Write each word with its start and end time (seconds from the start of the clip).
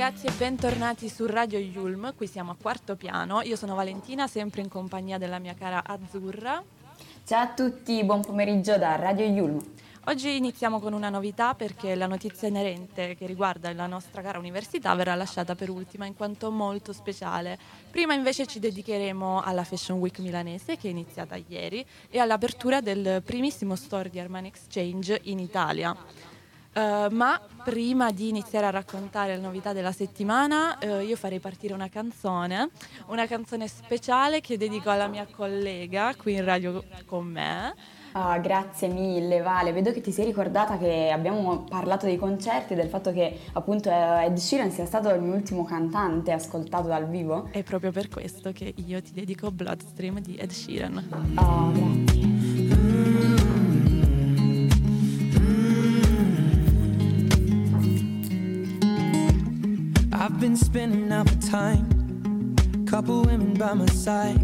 ragazzi 0.00 0.28
e 0.28 0.32
bentornati 0.32 1.10
su 1.10 1.26
Radio 1.26 1.58
Yulm, 1.58 2.14
qui 2.16 2.26
siamo 2.26 2.52
a 2.52 2.56
quarto 2.58 2.96
piano, 2.96 3.42
io 3.42 3.54
sono 3.54 3.74
Valentina, 3.74 4.26
sempre 4.26 4.62
in 4.62 4.70
compagnia 4.70 5.18
della 5.18 5.38
mia 5.38 5.52
cara 5.52 5.84
Azzurra. 5.84 6.64
Ciao 7.22 7.42
a 7.42 7.48
tutti, 7.48 8.02
buon 8.02 8.22
pomeriggio 8.22 8.78
da 8.78 8.96
Radio 8.96 9.26
Yulm. 9.26 9.62
Oggi 10.06 10.38
iniziamo 10.38 10.80
con 10.80 10.94
una 10.94 11.10
novità 11.10 11.52
perché 11.52 11.94
la 11.96 12.06
notizia 12.06 12.48
inerente 12.48 13.14
che 13.14 13.26
riguarda 13.26 13.70
la 13.74 13.86
nostra 13.86 14.22
cara 14.22 14.38
università 14.38 14.94
verrà 14.94 15.14
lasciata 15.14 15.54
per 15.54 15.68
ultima 15.68 16.06
in 16.06 16.16
quanto 16.16 16.50
molto 16.50 16.94
speciale. 16.94 17.58
Prima 17.90 18.14
invece 18.14 18.46
ci 18.46 18.58
dedicheremo 18.58 19.42
alla 19.42 19.64
Fashion 19.64 19.98
Week 19.98 20.18
milanese 20.20 20.78
che 20.78 20.88
è 20.88 20.90
iniziata 20.90 21.36
ieri 21.46 21.84
e 22.08 22.18
all'apertura 22.18 22.80
del 22.80 23.20
primissimo 23.22 23.76
store 23.76 24.08
di 24.08 24.18
Armani 24.18 24.48
Exchange 24.48 25.20
in 25.24 25.40
Italia. 25.40 25.94
Uh, 26.72 27.12
ma 27.12 27.40
prima 27.64 28.12
di 28.12 28.28
iniziare 28.28 28.66
a 28.66 28.70
raccontare 28.70 29.34
le 29.34 29.42
novità 29.42 29.72
della 29.72 29.90
settimana, 29.90 30.78
uh, 30.80 31.00
io 31.00 31.16
farei 31.16 31.40
partire 31.40 31.74
una 31.74 31.88
canzone, 31.88 32.70
una 33.06 33.26
canzone 33.26 33.66
speciale 33.66 34.40
che 34.40 34.56
dedico 34.56 34.88
alla 34.88 35.08
mia 35.08 35.26
collega 35.26 36.14
qui 36.16 36.34
in 36.34 36.44
radio 36.44 36.82
con 37.06 37.26
me. 37.26 37.74
Ah, 38.12 38.38
grazie 38.38 38.88
mille 38.88 39.40
Vale, 39.40 39.72
vedo 39.72 39.92
che 39.92 40.00
ti 40.00 40.10
sei 40.10 40.24
ricordata 40.24 40.78
che 40.78 41.10
abbiamo 41.10 41.64
parlato 41.68 42.06
dei 42.06 42.16
concerti 42.16 42.72
e 42.72 42.76
del 42.76 42.88
fatto 42.88 43.12
che 43.12 43.38
appunto 43.52 43.88
Ed 43.90 44.36
Sheeran 44.36 44.70
sia 44.70 44.84
stato 44.84 45.10
il 45.10 45.20
mio 45.20 45.34
ultimo 45.34 45.64
cantante 45.64 46.32
ascoltato 46.32 46.88
dal 46.88 47.08
vivo. 47.08 47.48
È 47.50 47.62
proprio 47.62 47.92
per 47.92 48.08
questo 48.08 48.52
che 48.52 48.74
io 48.84 49.00
ti 49.00 49.12
dedico 49.12 49.50
Bloodstream 49.50 50.20
di 50.20 50.34
Ed 50.34 50.50
Sheeran. 50.50 51.34
Ah, 51.34 51.70
grazie. 51.72 52.29
I've 60.32 60.38
been 60.38 60.56
spending 60.56 61.10
out 61.12 61.26
my 61.26 61.34
time, 61.50 62.54
couple 62.86 63.22
women 63.22 63.52
by 63.54 63.74
my 63.74 63.86
side. 63.86 64.40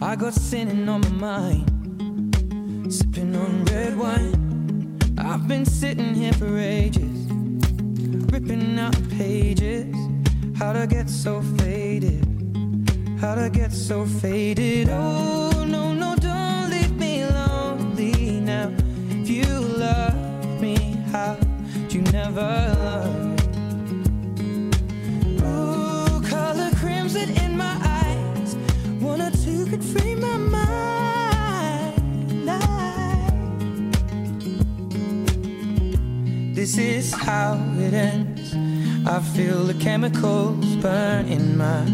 I 0.00 0.16
got 0.16 0.32
sinning 0.32 0.88
on 0.88 1.02
my 1.02 1.10
mind. 1.28 2.92
sipping 2.92 3.36
on 3.36 3.66
red 3.66 3.96
wine. 3.96 4.98
I've 5.18 5.46
been 5.46 5.66
sitting 5.66 6.14
here 6.14 6.32
for 6.32 6.58
ages, 6.58 7.28
ripping 8.32 8.78
out 8.78 8.96
pages. 9.10 9.94
How'd 10.58 10.76
I 10.76 10.86
get 10.86 11.10
so 11.10 11.42
faded? 11.58 12.24
How'd 13.20 13.38
I 13.38 13.50
get 13.50 13.72
so 13.72 14.06
faded? 14.06 14.88
Oh, 14.90 15.62
no, 15.68 15.92
no, 15.92 16.16
don't 16.16 16.70
leave 16.70 16.96
me 16.96 17.26
lonely 17.26 18.40
now. 18.40 18.72
If 19.10 19.28
you 19.28 19.44
love 19.44 20.60
me, 20.60 20.96
how'd 21.12 21.92
you 21.92 22.00
never 22.00 22.40
love? 22.40 23.19
Color 27.20 27.44
in 27.44 27.56
my 27.56 27.76
eyes. 27.82 28.56
One 29.00 29.20
or 29.20 29.30
two 29.30 29.66
could 29.66 29.84
free 29.84 30.14
my 30.14 30.36
mind. 30.36 30.60
This 36.54 36.76
is 36.76 37.12
how 37.14 37.58
it 37.78 37.94
ends. 37.94 38.54
I 39.08 39.20
feel 39.20 39.64
the 39.64 39.74
chemicals 39.74 40.76
burn 40.76 41.26
in 41.26 41.56
my 41.56 41.84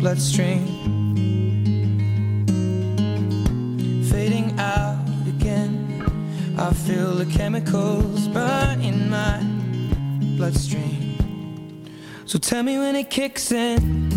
bloodstream. 0.00 0.66
Fading 4.10 4.58
out 4.58 5.06
again. 5.28 5.86
I 6.58 6.72
feel 6.72 7.14
the 7.14 7.26
chemicals 7.26 8.26
burn 8.28 8.80
in 8.80 9.08
my 9.08 9.38
bloodstream. 10.36 11.14
So 12.26 12.38
tell 12.38 12.64
me 12.64 12.78
when 12.78 12.96
it 12.96 13.10
kicks 13.10 13.52
in. 13.52 14.07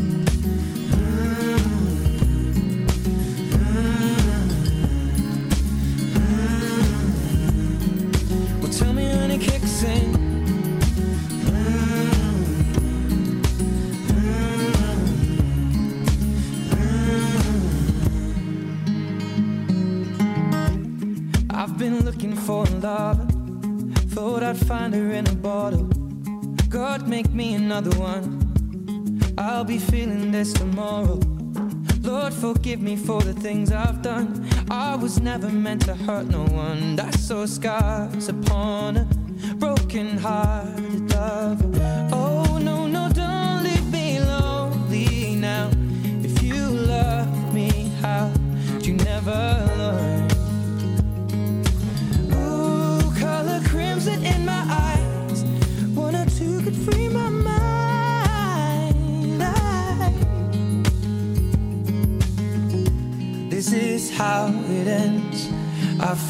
Forgive 32.81 32.99
me 32.99 33.05
for 33.05 33.21
the 33.21 33.33
things 33.33 33.71
I've 33.71 34.01
done. 34.01 34.47
I 34.69 34.95
was 34.95 35.19
never 35.19 35.49
meant 35.49 35.85
to 35.85 35.95
hurt 35.95 36.27
no 36.27 36.43
one. 36.45 36.99
I 36.99 37.11
saw 37.11 37.45
scars 37.45 38.27
upon 38.29 38.97
a 38.97 39.07
broken 39.55 40.17
hearted 40.17 41.11
lover. 41.11 41.80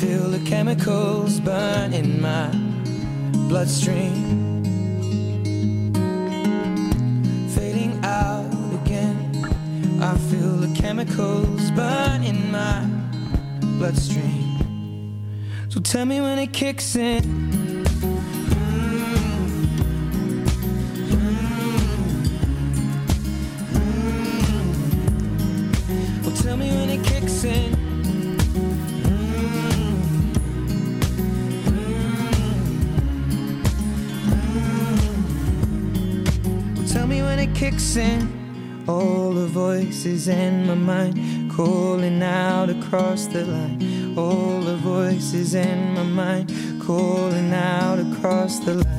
Feel 0.01 0.31
the 0.31 0.49
chemicals 0.49 1.39
burn 1.39 1.93
in 1.93 2.19
my 2.19 2.49
bloodstream. 3.47 4.63
Fading 7.49 8.03
out 8.03 8.51
again. 8.81 9.19
I 10.01 10.17
feel 10.17 10.55
the 10.55 10.73
chemicals 10.75 11.69
burn 11.71 12.23
in 12.23 12.51
my 12.51 12.83
bloodstream. 13.77 15.37
So 15.69 15.79
tell 15.79 16.05
me 16.05 16.19
when 16.19 16.39
it 16.39 16.51
kicks 16.51 16.95
in. 16.95 17.40
When 37.31 37.39
it 37.39 37.55
kicks 37.55 37.95
in. 37.95 38.83
All 38.89 39.31
the 39.31 39.47
voices 39.47 40.27
in 40.27 40.67
my 40.67 40.73
mind 40.73 41.49
calling 41.49 42.21
out 42.21 42.69
across 42.69 43.25
the 43.27 43.45
line. 43.45 44.17
All 44.17 44.59
the 44.59 44.75
voices 44.75 45.53
in 45.53 45.93
my 45.93 46.03
mind 46.03 46.51
calling 46.81 47.53
out 47.53 47.99
across 47.99 48.59
the 48.59 48.73
line. 48.73 48.90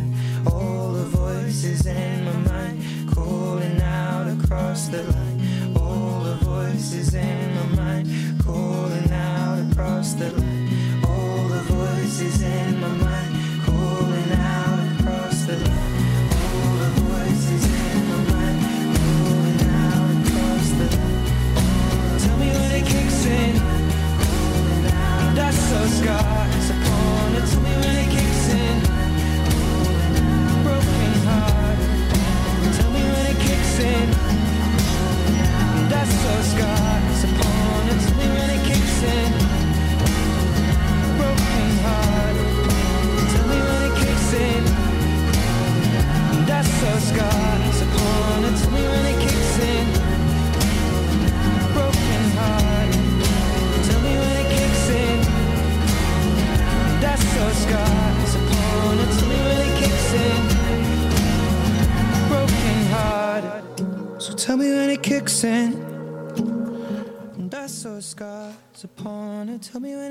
sky. 26.02 26.41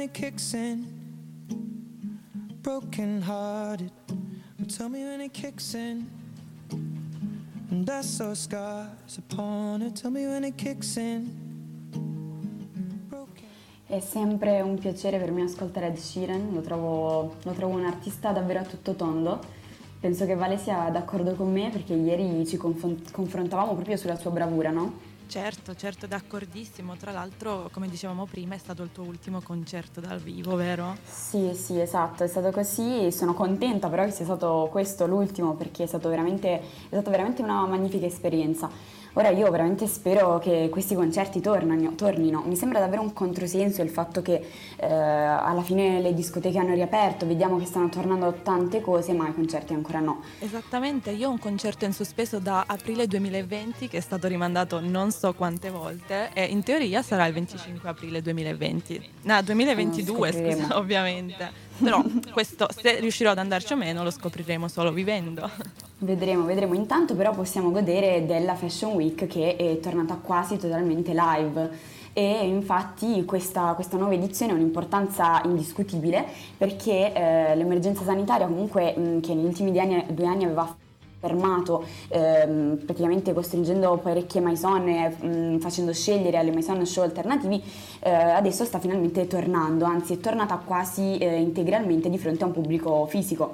It 0.01 0.13
kicks 0.13 0.53
in. 0.53 0.85
Broken 2.61 3.21
hearted. 3.21 3.91
Tell 4.67 4.89
me 4.89 5.03
when 5.03 5.21
it 5.21 5.33
kicks 5.33 5.75
in. 5.75 6.09
And 7.69 7.89
I 7.89 8.01
saw 8.01 8.33
scars 8.33 9.17
upon 9.17 9.81
her. 9.81 9.89
Tell 9.91 10.11
me 10.11 10.27
when 10.27 10.43
it 10.43 10.57
kicks 10.57 10.97
in. 10.97 11.39
È 13.85 13.99
sempre 13.99 14.61
un 14.61 14.77
piacere 14.79 15.17
per 15.17 15.31
me 15.31 15.41
ascoltare 15.41 15.87
Ed 15.87 15.97
Sheeran, 15.97 16.53
lo 16.53 16.61
trovo, 16.61 17.35
lo 17.43 17.51
trovo 17.51 17.75
un 17.75 17.83
artista 17.83 18.31
davvero 18.31 18.59
a 18.59 18.63
tutto 18.63 18.93
tondo. 18.93 19.41
Penso 19.99 20.25
che 20.25 20.33
Vale 20.35 20.57
sia 20.57 20.89
d'accordo 20.89 21.33
con 21.33 21.51
me 21.51 21.69
perché 21.69 21.93
ieri 21.93 22.47
ci 22.47 22.55
confron- 22.55 23.01
confrontavamo 23.11 23.73
proprio 23.73 23.97
sulla 23.97 24.15
sua 24.15 24.31
bravura, 24.31 24.71
no? 24.71 25.10
Certo, 25.31 25.73
certo, 25.75 26.07
d'accordissimo. 26.07 26.97
Tra 26.97 27.13
l'altro, 27.13 27.69
come 27.71 27.87
dicevamo 27.87 28.25
prima, 28.25 28.55
è 28.55 28.57
stato 28.57 28.83
il 28.83 28.91
tuo 28.91 29.05
ultimo 29.05 29.39
concerto 29.39 30.01
dal 30.01 30.19
vivo, 30.19 30.57
vero? 30.57 30.97
Sì, 31.05 31.53
sì, 31.53 31.79
esatto, 31.79 32.25
è 32.25 32.27
stato 32.27 32.51
così. 32.51 33.09
Sono 33.13 33.33
contenta 33.33 33.87
però 33.87 34.03
che 34.03 34.11
sia 34.11 34.25
stato 34.25 34.67
questo 34.69 35.07
l'ultimo 35.07 35.53
perché 35.53 35.85
è, 35.85 35.97
veramente, 35.99 36.59
è 36.59 36.63
stata 36.89 37.09
veramente 37.11 37.41
una 37.41 37.65
magnifica 37.65 38.05
esperienza. 38.05 38.69
Ora 39.13 39.29
io 39.29 39.51
veramente 39.51 39.87
spero 39.87 40.39
che 40.39 40.69
questi 40.71 40.95
concerti 40.95 41.41
tornano, 41.41 41.95
tornino. 41.95 42.43
Mi 42.45 42.55
sembra 42.55 42.79
davvero 42.79 43.01
un 43.01 43.11
controsenso 43.11 43.81
il 43.81 43.89
fatto 43.89 44.21
che 44.21 44.47
eh, 44.77 44.85
alla 44.85 45.61
fine 45.61 45.99
le 45.99 46.13
discoteche 46.13 46.57
hanno 46.57 46.73
riaperto, 46.73 47.25
vediamo 47.25 47.57
che 47.57 47.65
stanno 47.65 47.89
tornando 47.89 48.31
tante 48.41 48.79
cose, 48.79 49.11
ma 49.11 49.27
i 49.27 49.33
concerti 49.33 49.73
ancora 49.73 49.99
no. 49.99 50.21
Esattamente, 50.39 51.11
io 51.11 51.27
ho 51.27 51.31
un 51.31 51.39
concerto 51.39 51.83
in 51.83 51.91
sospeso 51.91 52.39
da 52.39 52.63
aprile 52.65 53.05
2020 53.05 53.89
che 53.89 53.97
è 53.97 54.01
stato 54.01 54.29
rimandato 54.29 54.79
non 54.79 55.11
so 55.11 55.33
quante 55.33 55.69
volte 55.69 56.29
e 56.33 56.45
in 56.45 56.63
teoria 56.63 57.01
sarà 57.01 57.25
il 57.25 57.33
25 57.33 57.89
aprile 57.89 58.21
2020. 58.21 59.09
No, 59.23 59.41
2022, 59.41 60.31
scusa, 60.31 60.77
ovviamente. 60.79 61.69
Però 61.83 62.03
questo, 62.31 62.67
se 62.75 62.99
riuscirò 62.99 63.31
ad 63.31 63.37
andarci 63.37 63.73
o 63.73 63.75
meno, 63.75 64.03
lo 64.03 64.11
scopriremo 64.11 64.67
solo 64.67 64.91
vivendo. 64.91 65.49
Vedremo, 65.99 66.45
vedremo. 66.45 66.73
Intanto 66.73 67.15
però 67.15 67.31
possiamo 67.31 67.71
godere 67.71 68.25
della 68.25 68.55
Fashion 68.55 68.93
Week 68.93 69.27
che 69.27 69.55
è 69.55 69.79
tornata 69.79 70.15
quasi 70.15 70.57
totalmente 70.57 71.13
live 71.13 71.99
e 72.13 72.45
infatti 72.45 73.23
questa, 73.23 73.73
questa, 73.73 73.97
nuova 73.97 74.13
edizione 74.13 74.51
ha 74.51 74.55
un'importanza 74.55 75.41
indiscutibile 75.45 76.25
perché 76.57 77.13
eh, 77.13 77.55
l'emergenza 77.55 78.03
sanitaria 78.03 78.47
comunque 78.47 78.93
mh, 78.97 79.21
che 79.21 79.33
negli 79.33 79.45
ultimi 79.45 79.77
anni, 79.79 80.05
due 80.09 80.25
anni 80.25 80.43
aveva 80.43 80.75
fermato 81.21 81.85
ehm, 82.09 82.81
praticamente 82.83 83.31
costringendo 83.31 83.99
parecchie 84.01 84.41
maison 84.41 84.87
e 84.87 85.09
mh, 85.09 85.59
facendo 85.59 85.93
scegliere 85.93 86.37
alle 86.37 86.51
maison 86.51 86.83
show 86.83 87.03
alternativi 87.03 87.61
eh, 87.99 88.09
adesso 88.11 88.65
sta 88.65 88.79
finalmente 88.79 89.27
tornando 89.27 89.85
anzi 89.85 90.13
è 90.13 90.17
tornata 90.17 90.55
quasi 90.57 91.17
eh, 91.19 91.39
integralmente 91.39 92.09
di 92.09 92.17
fronte 92.17 92.43
a 92.43 92.47
un 92.47 92.53
pubblico 92.53 93.05
fisico. 93.05 93.53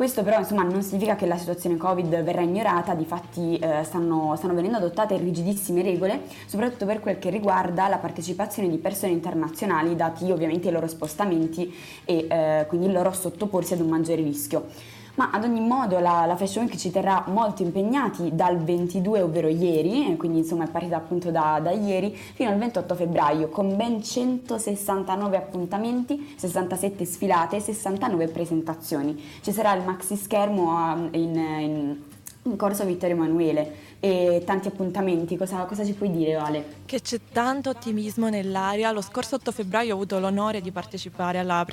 Questo 0.00 0.22
però 0.22 0.38
insomma, 0.38 0.62
non 0.62 0.82
significa 0.82 1.14
che 1.14 1.26
la 1.26 1.36
situazione 1.36 1.76
Covid 1.76 2.22
verrà 2.22 2.40
ignorata, 2.40 2.94
difatti 2.94 3.58
eh, 3.58 3.84
stanno, 3.84 4.34
stanno 4.34 4.54
venendo 4.54 4.78
adottate 4.78 5.18
rigidissime 5.18 5.82
regole, 5.82 6.22
soprattutto 6.46 6.86
per 6.86 7.00
quel 7.00 7.18
che 7.18 7.28
riguarda 7.28 7.86
la 7.86 7.98
partecipazione 7.98 8.70
di 8.70 8.78
persone 8.78 9.12
internazionali, 9.12 9.96
dati 9.96 10.30
ovviamente 10.30 10.68
i 10.68 10.72
loro 10.72 10.88
spostamenti 10.88 11.70
e 12.06 12.26
eh, 12.30 12.64
quindi 12.66 12.86
il 12.86 12.92
loro 12.92 13.12
sottoporsi 13.12 13.74
ad 13.74 13.80
un 13.80 13.88
maggiore 13.88 14.22
rischio 14.22 14.68
ma 15.14 15.30
ad 15.32 15.44
ogni 15.44 15.60
modo 15.60 15.98
la, 15.98 16.24
la, 16.26 16.36
Fashion 16.36 16.64
Week 16.64 16.76
ci 16.76 16.90
terrà 16.90 17.24
molto 17.26 17.62
impegnati 17.62 18.34
dal 18.34 18.58
22, 18.58 19.22
ovvero 19.22 19.48
ieri, 19.48 20.16
quindi 20.16 20.38
insomma 20.38 20.64
è 20.64 20.68
partita 20.68 20.96
appunto 20.96 21.30
da, 21.30 21.60
da, 21.62 21.70
ieri, 21.70 22.14
fino 22.14 22.50
al 22.50 22.56
28 22.56 22.94
febbraio, 22.94 23.48
con 23.48 23.76
ben 23.76 24.02
169 24.02 25.36
appuntamenti, 25.36 26.34
67 26.36 27.04
sfilate 27.04 27.56
e 27.56 27.60
69 27.60 28.28
presentazioni. 28.28 29.20
Ci 29.40 29.52
sarà 29.52 29.74
il 29.74 29.84
maxi 29.84 30.16
schermo 30.16 30.74
um, 30.74 31.08
in, 31.12 31.36
in 31.36 31.96
in 32.44 32.56
corso 32.56 32.86
Vittorio 32.86 33.16
Emanuele 33.16 33.74
e 34.00 34.42
tanti 34.46 34.66
appuntamenti. 34.66 35.36
Cosa, 35.36 35.64
cosa, 35.64 35.84
ci 35.84 35.92
puoi 35.92 36.10
dire, 36.10 36.34
Vale? 36.34 36.78
Che 36.86 37.02
c'è 37.02 37.20
tanto 37.30 37.68
ottimismo 37.70 38.30
nell'aria. 38.30 38.90
Lo 38.90 39.02
scorso 39.02 39.36
8 39.36 39.52
febbraio 39.52 39.92
ho 39.92 39.94
avuto 39.94 40.18
l'onore 40.18 40.62
di 40.62 40.72
partecipare 40.72 41.38
alla, 41.38 41.64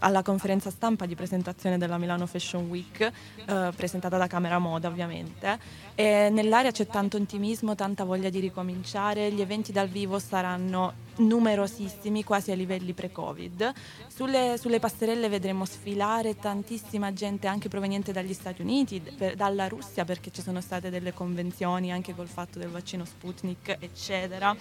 alla 0.00 0.22
conferenza 0.22 0.70
stampa 0.70 1.06
di 1.06 1.14
presentazione 1.14 1.78
della 1.78 1.96
Milano 1.96 2.26
Fashion 2.26 2.66
Week, 2.68 3.00
eh, 3.00 3.70
presentata 3.74 4.16
da 4.16 4.26
Camera 4.26 4.58
Moda 4.58 4.88
ovviamente. 4.88 5.58
E 5.94 6.28
nell'aria 6.30 6.72
c'è 6.72 6.86
tanto 6.86 7.16
ottimismo, 7.16 7.76
tanta 7.76 8.04
voglia 8.04 8.28
di 8.28 8.40
ricominciare. 8.40 9.30
Gli 9.30 9.40
eventi 9.40 9.70
dal 9.70 9.88
vivo 9.88 10.18
saranno 10.18 11.06
numerosissimi, 11.18 12.22
quasi 12.22 12.52
a 12.52 12.54
livelli 12.54 12.92
pre-Covid. 12.92 13.72
Sulle, 14.06 14.56
sulle 14.56 14.78
passerelle 14.78 15.28
vedremo 15.28 15.64
sfilare 15.64 16.36
tantissima 16.36 17.12
gente 17.12 17.48
anche 17.48 17.68
proveniente 17.68 18.12
dagli 18.12 18.34
Stati 18.34 18.62
Uniti, 18.62 19.00
per, 19.00 19.34
dalla 19.34 19.66
Russia 19.66 20.04
perché 20.04 20.30
ci 20.30 20.42
sono 20.42 20.60
state 20.60 20.90
delle 20.90 21.12
convenzioni 21.12 21.67
anche 21.76 22.14
col 22.14 22.28
fatto 22.28 22.58
del 22.58 22.68
vaccino 22.68 23.04
Sputnik, 23.04 23.76
eccetera. 23.80 24.56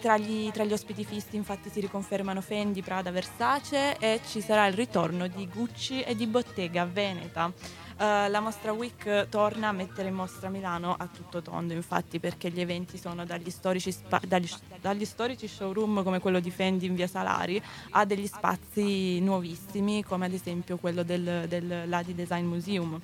Tra 0.00 0.18
gli, 0.18 0.50
tra 0.50 0.64
gli 0.64 0.72
ospiti 0.74 1.04
fissi 1.04 1.36
infatti 1.36 1.70
si 1.70 1.80
riconfermano 1.80 2.42
Fendi, 2.42 2.82
Prada, 2.82 3.10
Versace 3.10 3.96
e 3.96 4.20
ci 4.28 4.42
sarà 4.42 4.66
il 4.66 4.74
ritorno 4.74 5.26
di 5.26 5.48
Gucci 5.48 6.02
e 6.02 6.14
di 6.14 6.26
Bottega 6.26 6.84
Veneta. 6.84 7.46
Uh, 7.98 8.30
la 8.30 8.38
Mostra 8.40 8.72
Week 8.72 9.28
torna 9.28 9.68
a 9.68 9.72
mettere 9.72 10.06
in 10.08 10.14
mostra 10.14 10.48
Milano 10.50 10.94
a 10.96 11.08
tutto 11.08 11.42
tondo, 11.42 11.72
infatti, 11.72 12.20
perché 12.20 12.48
gli 12.48 12.60
eventi 12.60 12.96
sono 12.96 13.24
dagli 13.24 13.50
storici, 13.50 13.90
spa- 13.90 14.20
dagli, 14.24 14.48
dagli 14.80 15.04
storici, 15.04 15.48
showroom 15.48 16.04
come 16.04 16.20
quello 16.20 16.38
di 16.38 16.50
Fendi 16.52 16.86
in 16.86 16.94
via 16.94 17.08
Salari 17.08 17.60
a 17.90 18.04
degli 18.04 18.28
spazi 18.28 19.18
nuovissimi, 19.18 20.04
come 20.04 20.26
ad 20.26 20.32
esempio 20.32 20.76
quello 20.76 21.02
del, 21.02 21.46
del 21.48 21.88
Ladi 21.88 22.14
Design 22.14 22.44
Museum. 22.44 23.00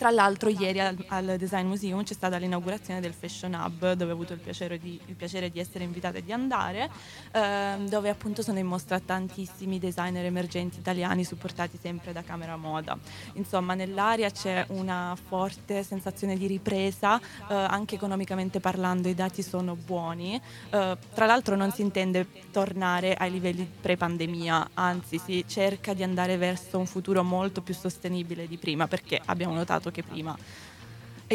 Tra 0.00 0.08
l'altro 0.08 0.48
ieri 0.48 0.80
al, 0.80 0.96
al, 1.08 1.34
Design 1.36 1.66
Museum 1.66 2.02
c'è 2.02 2.14
stata 2.14 2.38
l'inaugurazione 2.38 3.00
del 3.00 3.12
Fashion 3.12 3.52
Hub 3.52 3.92
dove 3.92 4.10
ho 4.10 4.14
avuto 4.14 4.32
il 4.32 4.38
piacere 4.38 4.78
di, 4.78 4.98
il 5.04 5.14
piacere 5.14 5.50
di 5.50 5.60
essere 5.60 5.84
invitata 5.84 6.16
e 6.16 6.24
di 6.24 6.32
andare, 6.32 6.88
ehm, 7.32 7.86
dove 7.86 8.08
appunto 8.08 8.40
sono 8.40 8.58
in 8.58 8.64
mostra 8.64 8.98
tantissimi 8.98 9.78
designer 9.78 10.24
emergenti 10.24 10.78
italiani 10.78 11.22
supportati 11.22 11.78
sempre 11.78 12.14
da 12.14 12.22
Camera 12.22 12.56
Moda. 12.56 12.96
Insomma 13.34 13.74
nell'aria 13.74 14.30
c'è 14.30 14.64
una 14.68 15.14
forte 15.22 15.82
sensazione 15.82 16.38
di 16.38 16.46
ripresa, 16.46 17.20
eh, 17.20 17.54
anche 17.54 17.96
economicamente 17.96 18.58
parlando 18.58 19.06
i 19.06 19.14
dati 19.14 19.42
sono 19.42 19.76
buoni. 19.76 20.40
Eh, 20.70 20.96
tra 21.12 21.26
l'altro 21.26 21.56
non 21.56 21.72
si 21.72 21.82
intende 21.82 22.26
tornare 22.50 23.12
ai 23.16 23.30
livelli 23.30 23.70
pre-pandemia, 23.78 24.70
anzi 24.72 25.18
si 25.18 25.44
cerca 25.46 25.92
di 25.92 26.02
andare 26.02 26.38
verso 26.38 26.78
un 26.78 26.86
futuro 26.86 27.22
molto 27.22 27.60
più 27.60 27.74
sostenibile 27.74 28.48
di 28.48 28.56
prima 28.56 28.88
perché 28.88 29.20
abbiamo 29.26 29.52
notato 29.52 29.88
che 29.90 30.02
prima 30.02 30.36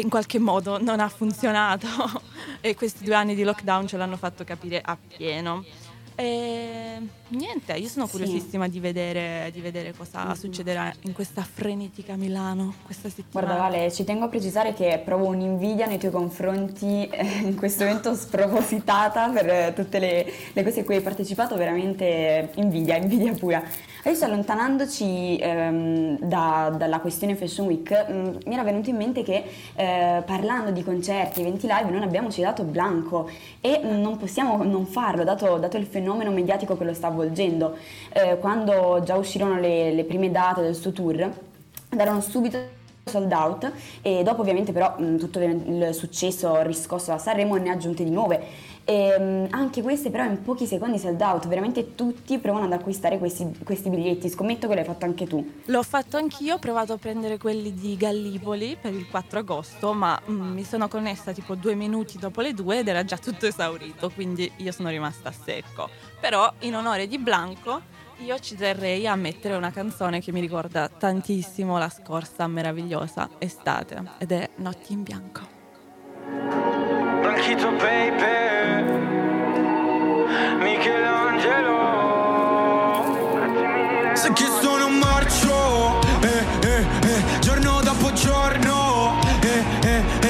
in 0.00 0.08
qualche 0.08 0.38
modo 0.38 0.80
non 0.80 1.00
ha 1.00 1.08
funzionato 1.08 1.86
e 2.60 2.74
questi 2.74 3.04
due 3.04 3.14
anni 3.14 3.34
di 3.34 3.44
lockdown 3.44 3.86
ce 3.86 3.96
l'hanno 3.96 4.16
fatto 4.16 4.44
capire 4.44 4.80
appieno. 4.84 5.64
E 6.14 6.98
niente, 7.28 7.72
io 7.74 7.88
sono 7.88 8.06
curiosissima 8.06 8.64
sì. 8.64 8.70
di, 8.70 8.80
vedere, 8.80 9.50
di, 9.52 9.60
vedere, 9.60 9.92
cosa 9.96 10.24
mm-hmm. 10.24 10.32
succederà 10.32 10.92
in 11.02 11.12
questa 11.12 11.42
frenetica 11.42 12.16
Milano 12.16 12.74
questa 12.84 13.08
settimana. 13.08 13.54
Guarda 13.54 13.68
Vale, 13.68 13.92
ci 13.92 14.04
tengo 14.04 14.26
a 14.26 14.28
precisare 14.28 14.72
che 14.74 15.00
provo 15.04 15.26
un'invidia 15.26 15.86
nei 15.86 15.98
tuoi 15.98 16.12
confronti 16.12 17.08
eh, 17.08 17.40
in 17.42 17.56
questo 17.56 17.84
momento 17.84 18.14
spropositata 18.14 19.28
per 19.30 19.72
tutte 19.72 19.98
le, 19.98 20.32
le 20.52 20.62
cose 20.62 20.80
a 20.80 20.84
cui 20.84 20.96
hai 20.96 21.02
partecipato, 21.02 21.56
veramente 21.56 22.50
invidia, 22.56 22.96
invidia 22.96 23.32
pura. 23.32 23.62
Adesso 24.06 24.24
allontanandoci 24.24 25.36
ehm, 25.36 26.20
da, 26.20 26.72
dalla 26.76 27.00
questione 27.00 27.34
Fashion 27.34 27.66
Week, 27.66 27.90
mh, 27.90 28.12
mm, 28.12 28.36
mi 28.46 28.54
era 28.54 28.62
venuto 28.62 28.88
in 28.88 28.94
mente 28.94 29.24
che 29.24 29.42
eh, 29.74 30.22
parlando 30.24 30.70
di 30.70 30.84
concerti, 30.84 31.40
eventi 31.40 31.66
live, 31.66 31.90
non 31.90 32.02
abbiamo 32.02 32.30
citato 32.30 32.62
Blanco 32.62 33.28
e 33.60 33.80
non 33.82 34.16
possiamo 34.16 34.62
non 34.62 34.86
farlo, 34.86 35.24
dato, 35.24 35.56
dato 35.56 35.76
il 35.76 35.86
fenomeno 35.86 36.30
mediatico 36.30 36.76
che 36.76 36.84
lo 36.84 36.94
sta 36.94 37.10
avvolgendo. 37.20 37.76
Eh, 38.12 38.38
quando 38.38 39.02
già 39.04 39.16
uscirono 39.16 39.58
le, 39.58 39.92
le 39.92 40.04
prime 40.04 40.30
date 40.30 40.62
del 40.62 40.74
suo 40.74 40.92
tour, 40.92 41.30
andarono 41.90 42.20
subito 42.20 42.74
sold 43.04 43.30
out 43.30 43.70
e 44.02 44.24
dopo 44.24 44.40
ovviamente 44.40 44.72
però 44.72 44.96
mh, 44.98 45.16
tutto 45.18 45.38
il 45.38 45.90
successo 45.92 46.60
riscosso 46.62 47.12
da 47.12 47.18
Sanremo 47.18 47.54
ne 47.54 47.70
ha 47.70 47.74
aggiunte 47.74 48.02
di 48.02 48.10
nuove 48.10 48.74
e, 48.88 49.16
um, 49.18 49.48
anche 49.50 49.82
queste 49.82 50.10
però 50.10 50.24
in 50.24 50.42
pochi 50.42 50.64
secondi 50.64 50.96
sold 51.00 51.20
out, 51.20 51.48
veramente 51.48 51.96
tutti 51.96 52.38
provano 52.38 52.66
ad 52.66 52.72
acquistare 52.72 53.18
questi, 53.18 53.58
questi, 53.64 53.90
biglietti, 53.90 54.28
scommetto 54.28 54.68
che 54.68 54.76
l'hai 54.76 54.84
fatto 54.84 55.04
anche 55.04 55.26
tu. 55.26 55.44
L'ho 55.64 55.82
fatto 55.82 56.16
anch'io, 56.16 56.54
ho 56.54 56.58
provato 56.60 56.92
a 56.92 56.96
prendere 56.96 57.36
quelli 57.36 57.74
di 57.74 57.96
Gallipoli 57.96 58.78
per 58.80 58.94
il 58.94 59.08
4 59.08 59.40
agosto, 59.40 59.92
ma 59.92 60.20
mm, 60.30 60.52
mi 60.52 60.62
sono 60.62 60.86
connessa 60.86 61.32
tipo 61.32 61.56
due 61.56 61.74
minuti 61.74 62.16
dopo 62.16 62.40
le 62.40 62.54
due 62.54 62.78
ed 62.78 62.86
era 62.86 63.04
già 63.04 63.18
tutto 63.18 63.46
esaurito, 63.46 64.08
quindi 64.10 64.50
io 64.58 64.70
sono 64.70 64.88
rimasta 64.88 65.30
a 65.30 65.32
secco. 65.32 65.90
Però 66.20 66.52
in 66.60 66.74
onore 66.74 67.06
di 67.06 67.18
Blanco 67.18 67.94
io 68.18 68.38
ci 68.38 68.56
terrei 68.56 69.06
a 69.06 69.14
mettere 69.14 69.56
una 69.56 69.70
canzone 69.70 70.20
che 70.20 70.32
mi 70.32 70.40
ricorda 70.40 70.88
tantissimo 70.88 71.76
la 71.78 71.90
scorsa 71.90 72.46
meravigliosa 72.46 73.28
estate 73.38 74.02
ed 74.18 74.32
è 74.32 74.48
Notti 74.56 74.92
in 74.92 75.02
bianco. 75.02 75.54
Chito 77.40 77.70
baby. 77.72 79.04
Michelangelo. 80.58 81.74
Se 84.14 84.32
che 84.32 84.46
sono 84.60 84.86
un 84.86 84.98
marcio 84.98 86.00
eh, 86.22 86.44
eh, 86.62 86.80
eh, 86.80 87.38
Giorno 87.40 87.80
dopo 87.82 88.12
giorno 88.14 88.85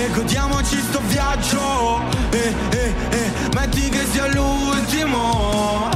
eh, 0.07 0.11
Godiamoci 0.11 0.79
sto 0.81 1.01
viaggio 1.07 2.01
eh, 2.31 2.55
eh, 2.71 2.95
eh, 3.11 3.33
Metti 3.55 3.89
che 3.89 4.05
sia 4.07 4.27
l'ultimo. 4.29 5.89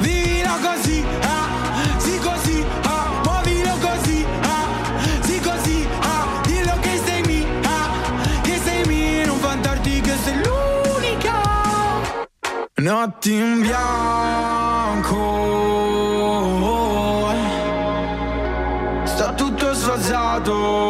Vivila 0.00 0.58
così 0.62 1.04
ah, 1.22 1.48
Sì 1.98 2.18
così 2.18 2.64
ah, 2.82 3.20
Muovilo 3.24 3.76
così 3.80 4.26
ah, 4.42 4.66
Sì 5.20 5.40
così 5.40 5.86
ah, 6.00 6.26
Dillo 6.42 6.78
che 6.80 7.00
sei 7.04 7.22
mia 7.22 7.46
Che 8.42 8.60
sei 8.62 8.84
mia 8.86 9.26
Non 9.26 9.40
vantarti 9.40 10.00
che 10.00 10.14
sei 10.24 10.34
l'unica. 10.42 11.40
Notti 12.76 13.32
in 13.32 13.60
bianco. 13.60 15.16
Sta 19.04 19.32
tutto 19.32 19.74
sfasato 19.74 20.87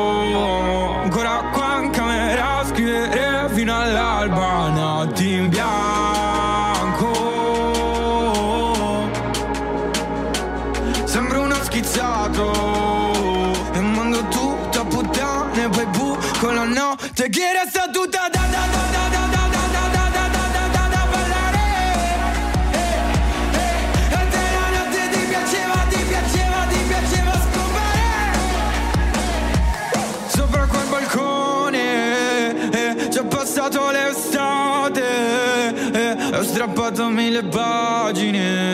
la 17.18 17.24
notte 17.24 17.28
Che 17.28 17.52
resta 17.52 17.88
tutta 17.92 18.28
da 18.30 18.38
da 18.38 18.46
da 18.46 18.82
da 18.94 19.08
da 19.08 19.22
da 19.28 19.42
da 19.42 19.58
da 19.58 19.88
da 19.88 20.08
da 20.08 20.24
da 20.28 20.44
da 20.54 20.64
da 20.72 20.84
da 20.88 21.02
ballare 21.10 21.66
Eh, 22.72 23.58
eh, 23.58 24.14
A 24.14 24.22
te 24.30 24.42
la 24.54 24.66
notte 24.76 25.02
ti 25.10 25.22
piaceva, 25.26 25.78
ti 25.88 26.00
piaceva, 26.10 26.58
ti 26.68 26.80
piaceva 26.86 27.32
scopare 27.46 28.06
Sopra 30.28 30.66
quel 30.66 30.88
balcone 30.88 31.84
eh, 32.70 33.10
Ci 33.10 33.18
ho 33.18 33.24
passato 33.24 33.90
l'estate 33.90 35.02
eh, 35.92 36.36
Ho 36.36 36.42
strappato 36.42 37.08
mille 37.08 37.42
pagine 37.42 38.67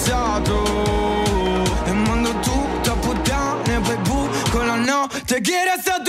iniziato. 0.00 0.64
E 1.84 1.92
mando 1.92 2.30
tutto 2.40 2.92
a 2.92 2.96
puttane 2.96 3.80
poi 3.80 3.96
buco 3.96 4.62
la 4.62 4.76
notte 4.76 5.40
che 5.40 5.52
era 5.52 5.76
stato 5.78 5.99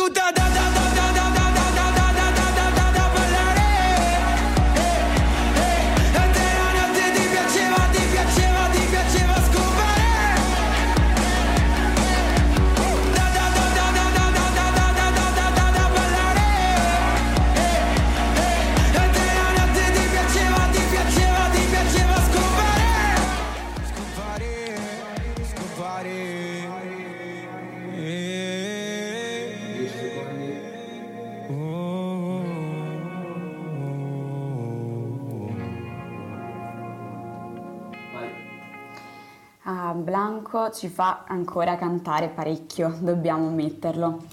Ah, 39.66 39.94
Blanco 39.94 40.72
ci 40.72 40.88
fa 40.88 41.24
ancora 41.28 41.76
cantare 41.76 42.30
parecchio, 42.30 42.98
dobbiamo 43.00 43.46
ammetterlo. 43.46 44.24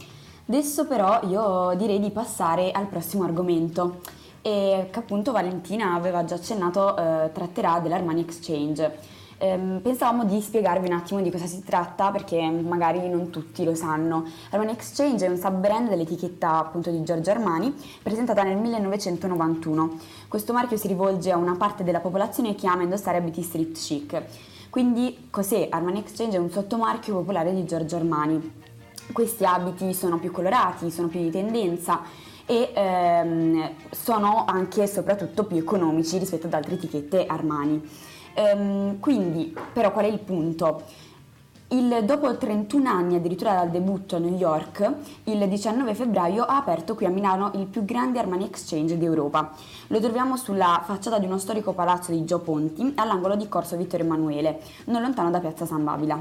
Adesso 0.47 0.87
però 0.87 1.21
io 1.25 1.75
direi 1.77 2.01
di 2.01 2.11
passare 2.11 2.71
al 2.71 2.87
prossimo 2.87 3.25
argomento 3.25 4.01
e 4.41 4.89
che 4.91 4.99
appunto 4.99 5.33
Valentina 5.33 5.93
aveva 5.93 6.25
già 6.25 6.37
accennato 6.37 6.97
eh, 6.97 7.31
tratterà 7.31 7.79
dell'Armani 7.79 8.23
Exchange. 8.23 9.17
Ehm, 9.37 9.81
pensavamo 9.83 10.25
di 10.25 10.41
spiegarvi 10.41 10.87
un 10.87 10.95
attimo 10.95 11.21
di 11.21 11.31
cosa 11.31 11.45
si 11.45 11.63
tratta 11.63 12.11
perché 12.11 12.41
magari 12.49 13.07
non 13.07 13.29
tutti 13.29 13.65
lo 13.65 13.75
sanno. 13.75 14.25
Armani 14.49 14.73
Exchange 14.73 15.27
è 15.27 15.29
un 15.29 15.37
sub-brand 15.37 15.91
dell'etichetta 15.91 16.57
appunto 16.57 16.91
di 16.91 17.03
Giorgio 17.03 17.33
Armani 17.33 17.75
presentata 18.03 18.43
nel 18.45 18.57
1991. 18.57 19.99
Questo 20.27 20.55
marchio 20.55 20.79
si 20.79 20.89
rivolge 20.89 21.31
a 21.31 21.37
una 21.37 21.57
parte 21.57 21.85
della 21.85 22.01
popolazione 22.01 22.55
che 22.55 22.67
ama 22.67 22.85
indossare 22.85 23.19
abiti 23.19 23.43
street 23.43 23.73
chic. 23.79 24.23
Quindi 24.71 25.29
cos'è? 25.31 25.69
Armani 25.71 26.01
Exchange 26.01 26.37
è 26.37 26.41
un 26.41 26.51
sottomarchio 26.51 27.15
popolare 27.15 27.55
di 27.55 27.65
Giorgio 27.65 27.97
Armani. 27.97 28.53
Questi 29.13 29.45
abiti 29.45 29.95
sono 29.95 30.19
più 30.19 30.31
colorati, 30.31 30.91
sono 30.91 31.09
più 31.09 31.21
di 31.21 31.31
tendenza 31.31 32.03
e 32.45 32.71
ehm, 32.75 33.71
sono 33.91 34.45
anche 34.47 34.83
e 34.83 34.87
soprattutto 34.87 35.45
più 35.45 35.57
economici 35.57 36.19
rispetto 36.19 36.47
ad 36.47 36.53
altre 36.53 36.75
etichette 36.75 37.25
Armani. 37.25 37.83
Ehm, 38.35 39.01
quindi, 39.01 39.57
però, 39.73 39.91
qual 39.91 40.05
è 40.05 40.09
il 40.09 40.21
punto? 40.21 40.83
Il- 41.71 42.03
dopo 42.07 42.35
31 42.35 42.89
anni 42.89 43.17
addirittura 43.17 43.53
dal 43.53 43.69
debutto 43.69 44.17
a 44.17 44.19
New 44.19 44.35
York, 44.39 44.91
il 45.25 45.47
19 45.47 45.95
febbraio 45.95 46.45
ha 46.45 46.57
aperto 46.57 46.95
qui 46.95 47.05
a 47.05 47.11
Milano 47.11 47.51
il 47.57 47.67
più 47.67 47.85
grande 47.85 48.19
Armani 48.19 48.47
Exchange 48.47 48.97
d'Europa. 48.97 49.53
Lo 49.89 50.01
troviamo 50.01 50.39
sulla 50.39 50.81
facciata 50.83 51.19
di 51.19 51.27
uno 51.27 51.37
storico 51.37 51.75
palazzo 51.75 52.11
di 52.11 52.25
Gio 52.25 52.39
Ponti, 52.39 52.95
all'angolo 52.97 53.37
di 53.37 53.51
Corso 53.51 53.77
Vittorio 53.77 54.07
Emanuele, 54.07 54.61
non 54.87 55.03
lontano 55.03 55.31
da 55.31 55.41
Piazza 55.41 55.67
San 55.67 55.85
Babila. 55.85 56.19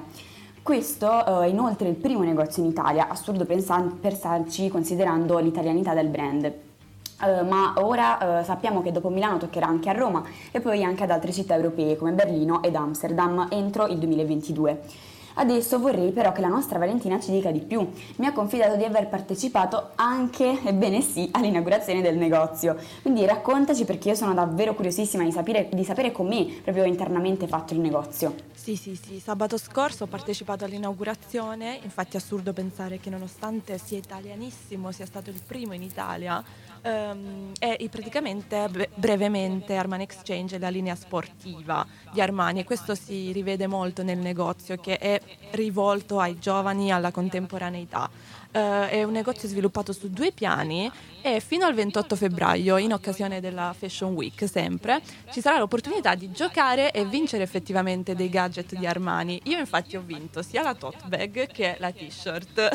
Questo 0.62 1.08
eh, 1.26 1.46
è 1.46 1.48
inoltre 1.48 1.88
il 1.88 1.96
primo 1.96 2.24
negozio 2.24 2.62
in 2.62 2.68
Italia, 2.68 3.08
assurdo 3.08 3.46
pensarci 3.46 4.68
considerando 4.68 5.38
l'italianità 5.38 5.94
del 5.94 6.10
brand. 6.10 6.44
Eh, 6.44 7.42
ma 7.44 7.74
ora 7.78 8.42
eh, 8.42 8.44
sappiamo 8.44 8.82
che 8.82 8.92
dopo 8.92 9.08
Milano 9.08 9.38
toccherà 9.38 9.66
anche 9.66 9.90
a 9.90 9.94
Roma 9.94 10.22
e 10.52 10.60
poi 10.60 10.84
anche 10.84 11.04
ad 11.04 11.10
altre 11.12 11.32
città 11.32 11.56
europee 11.56 11.96
come 11.96 12.12
Berlino 12.12 12.62
ed 12.62 12.76
Amsterdam 12.76 13.48
entro 13.50 13.88
il 13.88 13.98
2022. 13.98 15.16
Adesso 15.40 15.78
vorrei 15.78 16.12
però 16.12 16.32
che 16.32 16.42
la 16.42 16.48
nostra 16.48 16.80
Valentina 16.80 17.20
ci 17.20 17.30
dica 17.30 17.52
di 17.52 17.60
più. 17.60 17.88
Mi 18.16 18.26
ha 18.26 18.34
confidato 18.34 18.76
di 18.76 18.84
aver 18.84 19.08
partecipato 19.08 19.92
anche, 19.94 20.60
ebbene 20.64 21.02
sì, 21.02 21.30
all'inaugurazione 21.32 22.02
del 22.02 22.18
negozio. 22.18 22.76
Quindi 23.04 23.24
raccontaci 23.24 23.86
perché 23.86 24.10
io 24.10 24.16
sono 24.16 24.34
davvero 24.34 24.74
curiosissima 24.74 25.24
di 25.24 25.32
sapere, 25.32 25.70
di 25.72 25.84
sapere 25.84 26.12
com'è 26.12 26.46
proprio 26.64 26.86
internamente 26.86 27.48
fatto 27.48 27.74
il 27.74 27.80
negozio. 27.82 28.34
Sì, 28.54 28.76
sì, 28.76 28.96
sì, 28.96 29.20
sabato 29.20 29.58
scorso 29.58 30.06
ho 30.06 30.08
partecipato 30.08 30.66
all'inaugurazione, 30.66 31.80
infatti 31.84 32.18
è 32.18 32.20
assurdo 32.20 32.52
pensare 32.52 33.00
che 33.00 33.10
nonostante 33.10 33.78
sia 33.78 33.98
italianissimo, 33.98 34.92
sia 34.92 35.06
stato 35.06 35.30
il 35.30 35.40
primo 35.46 35.74
in 35.74 35.84
Italia, 35.84 36.44
ehm, 36.82 37.52
è 37.60 37.78
praticamente 37.90 38.68
bre- 38.70 38.90
brevemente 38.96 39.76
Armani 39.76 40.04
Exchange 40.04 40.58
è 40.58 40.60
la 40.60 40.70
linea 40.70 40.96
sportiva 40.96 41.86
di 42.12 42.20
Armani 42.20 42.60
e 42.60 42.64
questo 42.66 42.96
si 42.96 43.32
rivede 43.32 43.68
molto 43.68 44.04
nel 44.04 44.18
negozio 44.18 44.76
che 44.78 44.98
è 44.98 45.22
rivolto 45.52 46.20
ai 46.20 46.38
giovani, 46.40 46.92
alla 46.92 47.12
contemporaneità. 47.12 48.10
Eh, 48.52 48.90
è 48.90 49.04
un 49.04 49.12
negozio 49.12 49.48
sviluppato 49.48 49.94
su 49.94 50.10
due 50.10 50.32
piani 50.32 50.92
e 51.22 51.42
fino 51.42 51.66
al 51.66 51.74
28 51.74 52.16
febbraio, 52.16 52.78
in 52.78 52.94
occasione 52.94 53.42
della 53.42 53.76
Fashion 53.78 54.14
Week 54.14 54.48
sempre, 54.48 55.02
ci 55.32 55.42
sarà 55.42 55.58
l'opportunità 55.58 56.16
di 56.16 56.32
giocare 56.32 56.92
e 56.92 57.04
vincere 57.04 57.44
effettivamente 57.44 58.16
dei 58.16 58.30
gadget 58.30 58.76
di 58.76 58.86
Armani. 58.86 59.42
Io 59.46 59.58
infatti 59.58 59.98
ho 59.98 60.04
vinto 60.06 60.42
sia 60.42 60.62
la 60.62 60.74
tote 60.74 61.00
bag 61.08 61.48
che 61.48 61.76
la 61.80 61.92
t-shirt. 61.92 62.70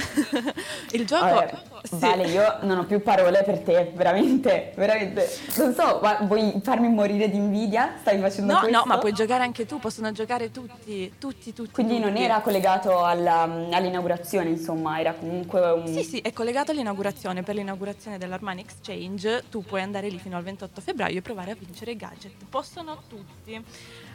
Il 0.92 1.06
gioco... 1.06 1.24
Vabbè, 1.24 1.62
sì. 1.84 1.96
Vale, 1.98 2.28
io 2.28 2.58
non 2.62 2.78
ho 2.78 2.84
più 2.84 3.02
parole 3.02 3.42
per 3.42 3.60
te, 3.60 3.90
veramente, 3.94 4.72
veramente. 4.76 5.28
Non 5.56 5.74
so, 5.74 6.00
vuoi 6.26 6.60
farmi 6.62 6.88
morire 6.88 7.30
di 7.30 7.36
invidia? 7.36 7.94
Stai 8.00 8.20
facendo 8.20 8.52
no, 8.52 8.58
questo? 8.60 8.76
No, 8.76 8.84
ma 8.86 8.98
puoi 8.98 9.12
giocare 9.12 9.42
anche 9.44 9.64
tu, 9.64 9.78
possono 9.78 10.12
giocare 10.12 10.50
tutti, 10.50 11.14
tutti, 11.18 11.54
tutti. 11.54 11.72
Quindi 11.72 11.94
tutti. 11.94 12.06
non 12.06 12.16
era 12.16 12.40
collegato 12.40 13.02
alla, 13.02 13.42
all'inaugurazione, 13.42 14.50
insomma, 14.50 15.00
era 15.00 15.14
comunque 15.14 15.60
un... 15.71 15.87
Sì, 15.87 16.02
sì, 16.02 16.19
è 16.19 16.33
collegato 16.33 16.73
all'inaugurazione. 16.73 17.42
Per 17.42 17.54
l'inaugurazione 17.54 18.19
dell'Armani 18.19 18.62
Exchange 18.62 19.45
tu 19.50 19.62
puoi 19.62 19.83
andare 19.83 20.09
lì 20.09 20.19
fino 20.19 20.37
al 20.37 20.42
28 20.42 20.81
febbraio 20.81 21.19
e 21.19 21.23
provare 21.23 21.52
a 21.52 21.57
vincere 21.59 21.92
i 21.92 21.97
gadget. 21.97 22.45
Possono 22.49 23.02
tutti. 23.09 23.64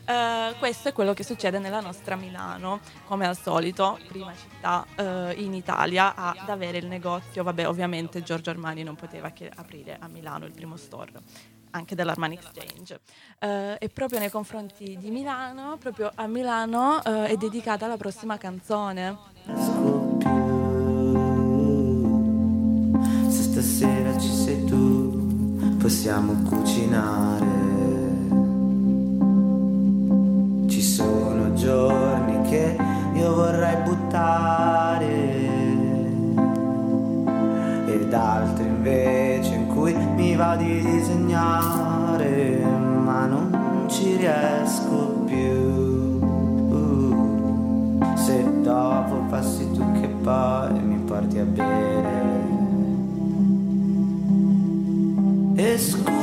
Uh, 0.08 0.58
questo 0.58 0.88
è 0.88 0.94
quello 0.94 1.14
che 1.14 1.24
succede 1.24 1.60
nella 1.60 1.82
nostra 1.82 2.16
Milano, 2.16 2.80
come 3.08 3.28
al 3.28 3.38
solito, 3.38 4.00
prima 4.08 4.34
città 4.34 4.86
uh, 4.98 5.38
in 5.38 5.54
Italia 5.54 6.16
ad 6.16 6.48
avere 6.48 6.78
il 6.78 6.86
negozio. 6.86 7.44
Vabbè, 7.44 7.68
ovviamente 7.68 8.24
Giorgio 8.24 8.50
Armani 8.50 8.84
non 8.84 8.96
poteva 8.96 9.32
che 9.32 9.52
aprire 9.54 9.98
a 10.00 10.08
Milano 10.08 10.46
il 10.46 10.54
primo 10.54 10.78
store 10.78 11.12
anche 11.72 11.94
dell'Armani 11.94 12.36
Exchange. 12.36 13.02
Uh, 13.40 13.76
e 13.78 13.90
proprio 13.94 14.20
nei 14.20 14.32
confronti 14.32 14.98
di 14.98 15.12
Milano, 15.12 15.78
proprio 15.78 16.10
a 16.16 16.26
Milano, 16.26 17.04
è 17.04 17.36
dedicata 17.36 17.86
la 17.86 17.98
prossima 17.98 18.38
canzone. 18.38 19.97
Possiamo 25.88 26.34
cucinare 26.50 27.67
e 55.78 56.17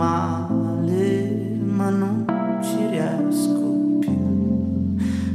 male, 0.00 1.58
ma 1.62 1.90
non 1.90 2.24
ci 2.62 2.86
riesco 2.88 3.98
più. 4.00 4.12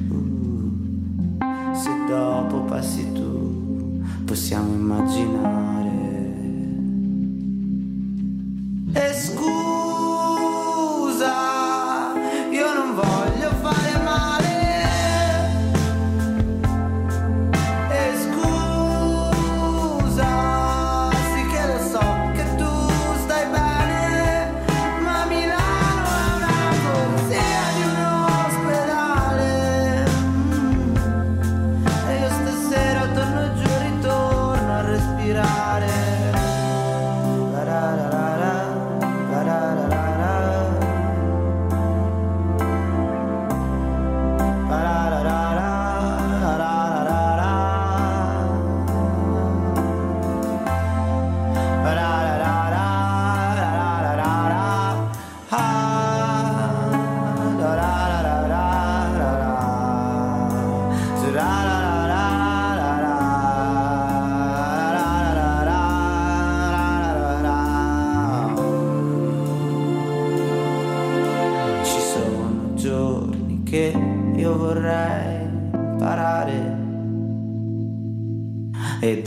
Uh, 0.09 1.73
se 1.75 1.91
dopo 2.07 2.61
passi 2.61 3.11
tu, 3.11 4.01
possiamo 4.25 4.73
immaginare. 4.73 5.64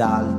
Ed 0.00 0.37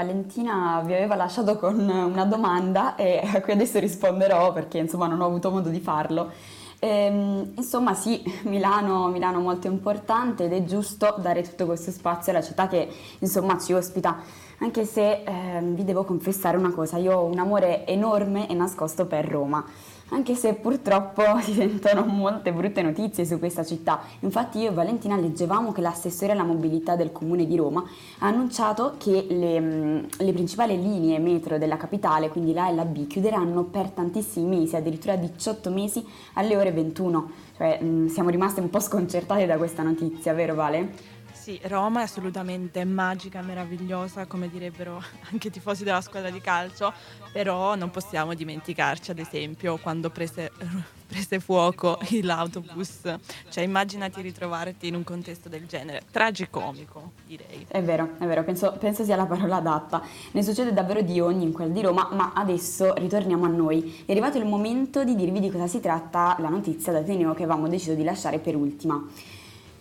Valentina 0.00 0.80
vi 0.82 0.94
aveva 0.94 1.14
lasciato 1.14 1.56
con 1.56 1.78
una 1.78 2.24
domanda 2.24 2.94
e 2.94 3.20
a 3.22 3.40
cui 3.42 3.52
adesso 3.52 3.78
risponderò 3.78 4.50
perché 4.52 4.78
insomma 4.78 5.06
non 5.06 5.20
ho 5.20 5.26
avuto 5.26 5.50
modo 5.50 5.68
di 5.68 5.80
farlo. 5.80 6.30
Ehm, 6.78 7.52
insomma 7.56 7.92
sì, 7.92 8.22
Milano, 8.44 9.08
Milano 9.08 9.40
molto 9.40 9.66
importante 9.66 10.44
ed 10.44 10.54
è 10.54 10.64
giusto 10.64 11.16
dare 11.18 11.42
tutto 11.42 11.66
questo 11.66 11.90
spazio 11.90 12.32
alla 12.32 12.40
città 12.40 12.66
che 12.66 12.88
insomma 13.18 13.58
ci 13.58 13.74
ospita 13.74 14.16
anche 14.62 14.84
se 14.84 15.22
eh, 15.22 15.60
vi 15.62 15.84
devo 15.84 16.04
confessare 16.04 16.56
una 16.56 16.70
cosa, 16.70 16.96
io 16.96 17.18
ho 17.18 17.24
un 17.24 17.38
amore 17.38 17.86
enorme 17.86 18.48
e 18.48 18.54
nascosto 18.54 19.06
per 19.06 19.26
Roma 19.26 19.64
anche 20.10 20.34
se 20.34 20.54
purtroppo 20.54 21.22
si 21.42 21.52
sentono 21.52 22.04
molte 22.04 22.52
brutte 22.52 22.82
notizie 22.82 23.24
su 23.24 23.38
questa 23.38 23.64
città. 23.64 24.00
Infatti 24.20 24.58
io 24.58 24.70
e 24.70 24.74
Valentina 24.74 25.16
leggevamo 25.16 25.72
che 25.72 25.80
l'assessore 25.80 26.32
alla 26.32 26.44
mobilità 26.44 26.96
del 26.96 27.12
comune 27.12 27.46
di 27.46 27.56
Roma 27.56 27.82
ha 28.18 28.26
annunciato 28.26 28.94
che 28.98 29.26
le, 29.28 29.60
mm, 29.60 29.98
le 30.18 30.32
principali 30.32 30.80
linee 30.80 31.18
metro 31.18 31.58
della 31.58 31.76
capitale, 31.76 32.28
quindi 32.28 32.52
la 32.52 32.68
e 32.68 32.74
la 32.74 32.84
B, 32.84 33.06
chiuderanno 33.06 33.64
per 33.64 33.88
tantissimi 33.90 34.58
mesi, 34.58 34.76
addirittura 34.76 35.16
18 35.16 35.70
mesi 35.70 36.04
alle 36.34 36.56
ore 36.56 36.72
21. 36.72 37.30
Cioè 37.56 37.78
mm, 37.82 38.06
siamo 38.06 38.30
rimasti 38.30 38.60
un 38.60 38.70
po' 38.70 38.80
sconcertati 38.80 39.46
da 39.46 39.56
questa 39.56 39.82
notizia, 39.82 40.32
vero 40.32 40.54
Vale? 40.54 41.09
Sì, 41.50 41.58
Roma 41.64 41.98
è 41.98 42.02
assolutamente 42.04 42.84
magica, 42.84 43.42
meravigliosa, 43.42 44.26
come 44.26 44.48
direbbero 44.48 45.02
anche 45.32 45.48
i 45.48 45.50
tifosi 45.50 45.82
della 45.82 46.00
squadra 46.00 46.30
di 46.30 46.40
calcio, 46.40 46.92
però 47.32 47.74
non 47.74 47.90
possiamo 47.90 48.34
dimenticarci, 48.34 49.10
ad 49.10 49.18
esempio, 49.18 49.76
quando 49.78 50.10
prese, 50.10 50.52
prese 51.08 51.40
fuoco 51.40 51.98
l'autobus. 52.22 53.00
Cioè, 53.48 53.64
immaginati 53.64 54.20
ritrovarti 54.20 54.86
in 54.86 54.94
un 54.94 55.02
contesto 55.02 55.48
del 55.48 55.66
genere. 55.66 56.02
Tragicomico, 56.12 57.14
direi. 57.26 57.66
È 57.66 57.82
vero, 57.82 58.10
è 58.20 58.26
vero, 58.26 58.44
penso, 58.44 58.76
penso 58.78 59.02
sia 59.02 59.16
la 59.16 59.26
parola 59.26 59.56
adatta. 59.56 60.00
Ne 60.30 60.44
succede 60.44 60.72
davvero 60.72 61.02
di 61.02 61.18
ogni 61.18 61.42
in 61.42 61.52
quel 61.52 61.72
di 61.72 61.82
Roma, 61.82 62.10
ma 62.12 62.30
adesso 62.32 62.94
ritorniamo 62.94 63.46
a 63.46 63.48
noi. 63.48 64.04
È 64.06 64.12
arrivato 64.12 64.38
il 64.38 64.46
momento 64.46 65.02
di 65.02 65.16
dirvi 65.16 65.40
di 65.40 65.50
cosa 65.50 65.66
si 65.66 65.80
tratta 65.80 66.36
la 66.38 66.48
notizia 66.48 66.92
d'Ateneo 66.92 67.34
che 67.34 67.42
avevamo 67.42 67.66
deciso 67.66 67.94
di 67.94 68.04
lasciare 68.04 68.38
per 68.38 68.54
ultima. 68.54 69.04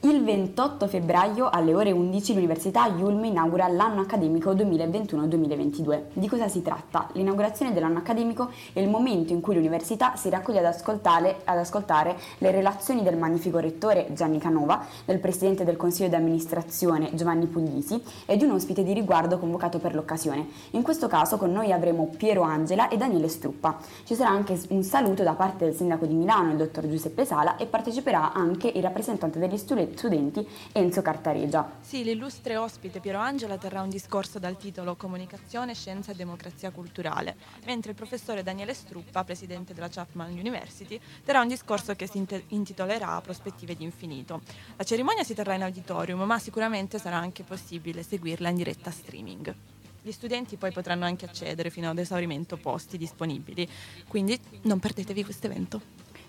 Il 0.01 0.23
28 0.23 0.87
febbraio 0.87 1.49
alle 1.49 1.75
ore 1.75 1.91
11 1.91 2.35
l'Università 2.35 2.87
Yulm 2.87 3.21
inaugura 3.25 3.67
l'anno 3.67 3.99
accademico 3.99 4.53
2021-2022. 4.53 6.03
Di 6.13 6.29
cosa 6.29 6.47
si 6.47 6.61
tratta? 6.61 7.09
L'inaugurazione 7.15 7.73
dell'anno 7.73 7.97
accademico 7.97 8.49
è 8.71 8.79
il 8.79 8.87
momento 8.87 9.33
in 9.33 9.41
cui 9.41 9.55
l'università 9.55 10.15
si 10.15 10.29
raccoglie 10.29 10.59
ad 10.59 10.65
ascoltare, 10.65 11.41
ad 11.43 11.57
ascoltare 11.57 12.15
le 12.37 12.49
relazioni 12.51 13.03
del 13.03 13.17
magnifico 13.17 13.59
rettore 13.59 14.07
Gianni 14.13 14.39
Canova, 14.39 14.85
del 15.03 15.19
presidente 15.19 15.65
del 15.65 15.75
consiglio 15.75 16.07
di 16.07 16.15
amministrazione 16.15 17.13
Giovanni 17.13 17.47
Puglisi 17.47 18.01
e 18.25 18.37
di 18.37 18.45
un 18.45 18.51
ospite 18.51 18.83
di 18.83 18.93
riguardo 18.93 19.37
convocato 19.37 19.79
per 19.79 19.95
l'occasione. 19.95 20.47
In 20.71 20.81
questo 20.81 21.07
caso 21.07 21.35
con 21.35 21.51
noi 21.51 21.73
avremo 21.73 22.09
Piero 22.15 22.43
Angela 22.43 22.87
e 22.87 22.95
Daniele 22.95 23.27
Struppa. 23.27 23.77
Ci 24.05 24.15
sarà 24.15 24.29
anche 24.29 24.57
un 24.69 24.81
saluto 24.83 25.23
da 25.23 25.33
parte 25.33 25.65
del 25.65 25.75
sindaco 25.75 26.05
di 26.05 26.13
Milano, 26.13 26.51
il 26.51 26.57
dottor 26.57 26.87
Giuseppe 26.87 27.25
Sala, 27.25 27.57
e 27.57 27.65
parteciperà 27.65 28.31
anche 28.31 28.71
il 28.73 28.81
rappresentante 28.81 29.39
degli 29.39 29.57
studenti 29.57 29.87
studenti 29.95 30.47
Enzo 30.71 31.01
Cartaregia. 31.01 31.77
Sì, 31.81 32.03
l'illustre 32.03 32.57
ospite 32.57 32.99
Piero 32.99 33.19
Angela 33.19 33.57
terrà 33.57 33.81
un 33.81 33.89
discorso 33.89 34.39
dal 34.39 34.57
titolo 34.57 34.95
Comunicazione, 34.95 35.73
Scienza 35.73 36.11
e 36.11 36.15
Democrazia 36.15 36.71
Culturale, 36.71 37.35
mentre 37.65 37.91
il 37.91 37.97
professore 37.97 38.43
Daniele 38.43 38.73
Struppa, 38.73 39.23
presidente 39.23 39.73
della 39.73 39.89
Chapman 39.89 40.31
University, 40.31 40.99
terrà 41.23 41.41
un 41.41 41.47
discorso 41.47 41.95
che 41.95 42.07
si 42.07 42.25
intitolerà 42.47 43.21
Prospettive 43.21 43.75
di 43.75 43.83
infinito. 43.83 44.41
La 44.75 44.83
cerimonia 44.83 45.23
si 45.23 45.33
terrà 45.33 45.53
in 45.53 45.63
auditorium, 45.63 46.21
ma 46.21 46.39
sicuramente 46.39 46.99
sarà 46.99 47.17
anche 47.17 47.43
possibile 47.43 48.03
seguirla 48.03 48.49
in 48.49 48.55
diretta 48.55 48.91
streaming. 48.91 49.55
Gli 50.01 50.11
studenti 50.11 50.55
poi 50.55 50.71
potranno 50.71 51.05
anche 51.05 51.25
accedere 51.25 51.69
fino 51.69 51.89
ad 51.89 51.97
esaurimento 51.97 52.57
posti 52.57 52.97
disponibili, 52.97 53.67
quindi 54.07 54.39
non 54.63 54.79
perdetevi 54.79 55.23
questo 55.23 55.47
evento. 55.47 55.81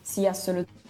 Sì, 0.02 0.26
assolutamente 0.26 0.89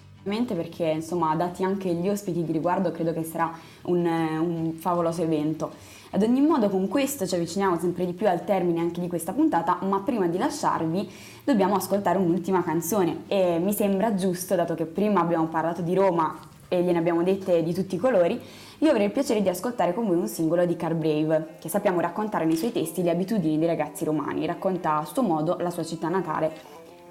perché 0.54 0.85
insomma 0.85 1.35
dati 1.35 1.64
anche 1.64 1.92
gli 1.92 2.09
ospiti 2.09 2.44
di 2.44 2.52
riguardo 2.52 2.90
credo 2.90 3.12
che 3.12 3.22
sarà 3.22 3.52
un, 3.83 4.04
un, 4.04 4.72
favoloso 4.74 5.22
evento. 5.22 5.70
Ad 6.11 6.22
ogni 6.22 6.40
modo 6.40 6.68
con 6.68 6.88
questo 6.88 7.26
ci 7.26 7.35
avviciniamo 7.35 7.78
sempre 7.78 8.04
di 8.04 8.12
più 8.12 8.28
al 8.28 8.44
termine 8.44 8.80
anche 8.80 9.00
di 9.00 9.09
questa 9.09 9.33
puntata, 9.33 9.78
ma 9.83 10.00
prima 10.00 10.26
di 10.26 10.38
lasciarvi 10.38 11.09
dobbiamo 11.44 11.76
ascoltare 11.76 12.18
un'ultima 12.18 12.62
canzone 12.62 13.22
e 13.28 13.59
mi 13.59 13.72
sembra 13.72 14.14
giusto, 14.14 14.56
dato 14.56 14.74
che 14.74 14.87
prima 14.87 15.20
abbiamo 15.20 15.46
parlato 15.46 15.83
di 15.83 15.94
Roma 15.94 16.38
e 16.68 16.83
gliene 16.83 16.98
abbiamo 16.98 17.22
dette 17.22 17.62
di 17.62 17.72
tutti 17.72 17.94
i 17.96 17.98
colori, 17.98 18.40
io 18.78 18.90
avrei 18.90 19.06
il 19.06 19.12
piacere 19.12 19.42
di 19.42 19.48
ascoltare 19.48 19.92
con 19.92 20.06
voi 20.06 20.16
un 20.16 20.26
singolo 20.26 20.64
di 20.64 20.74
Car 20.74 20.94
Brave, 20.94 21.56
che 21.61 21.68
sappiamo 21.68 22.00
raccontare 22.00 22.44
nei 22.44 22.56
suoi 22.56 22.72
testi 22.72 23.02
le 23.02 23.11
abitudini 23.11 23.59
dei 23.59 23.66
ragazzi 23.66 24.04
romani, 24.04 24.46
racconta 24.46 24.96
a 24.96 25.04
suo 25.04 25.22
modo 25.22 25.56
la 25.61 25.70
sua 25.70 25.85
città 25.85 26.09
natale. 26.09 26.50